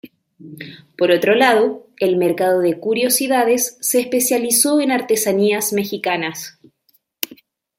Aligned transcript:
Por 0.97 1.11
otro 1.11 1.35
lado, 1.35 1.85
el 1.99 2.17
mercado 2.17 2.61
de 2.61 2.79
curiosidades 2.79 3.77
se 3.81 3.99
especializó 3.99 4.79
en 4.81 4.89
artesanías 4.89 5.73
mexicanas. 5.73 6.57